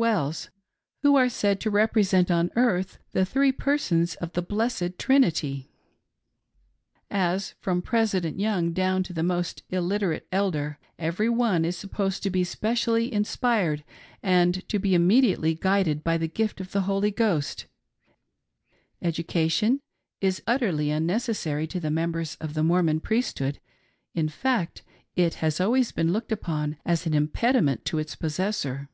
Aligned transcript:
Wells,— 0.00 0.48
who 1.02 1.16
are 1.16 1.28
said 1.28 1.60
to 1.60 1.68
represent 1.68 2.30
on 2.30 2.50
earth 2.56 2.96
the 3.12 3.26
three 3.26 3.52
Persons 3.52 4.14
of 4.14 4.32
the 4.32 4.40
Blessed 4.40 4.98
Trinity!• 4.98 5.68
As, 7.10 7.52
from 7.60 7.82
"President" 7.82 8.40
Young 8.40 8.72
down 8.72 9.02
to 9.02 9.12
the 9.12 9.22
most 9.22 9.62
illiterate 9.68 10.26
"Elder," 10.32 10.78
every 10.98 11.28
one 11.28 11.66
is 11.66 11.76
supposed 11.76 12.22
to 12.22 12.30
be 12.30 12.44
specially 12.44 13.12
inspired, 13.12 13.84
and 14.22 14.66
to 14.70 14.78
be 14.78 14.94
immediately 14.94 15.54
guided 15.54 16.02
by 16.02 16.16
the 16.16 16.28
gift 16.28 16.62
of 16.62 16.72
the 16.72 16.88
Holy 16.88 17.10
Ghost, 17.10 17.66
educa 19.04 19.50
tion 19.50 19.80
is 20.22 20.42
utterly 20.46 20.90
unnecessary 20.90 21.66
to 21.66 21.78
the 21.78 21.90
members 21.90 22.36
of 22.36 22.54
the 22.54 22.62
Mormon 22.62 23.00
Priesthood; 23.00 23.60
in 24.14 24.30
fact 24.30 24.82
it 25.14 25.34
has 25.44 25.60
always 25.60 25.92
been 25.92 26.10
looked 26.10 26.32
upon 26.32 26.78
as 26.86 27.04
an 27.04 27.12
impediment 27.12 27.84
to 27.84 27.98
its 27.98 28.16
possessor. 28.16 28.88